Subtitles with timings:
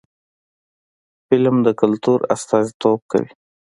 [1.27, 3.29] فلم د کلتور استازیتوب کوي